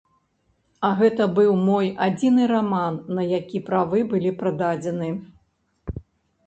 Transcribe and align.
А 0.87 0.89
гэта 1.01 1.27
быў 1.37 1.51
мой 1.67 1.91
адзіны 2.07 2.47
раман, 2.53 2.93
на 3.17 3.27
які 3.37 3.63
правы 3.69 3.99
былі 4.15 4.31
прададзены. 4.43 5.09